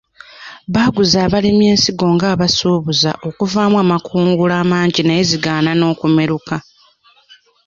[0.73, 6.55] Baguza abalimi ensigo nga basuubiza okuvaamu amakungula amangi naye zigaana n'okumeruka.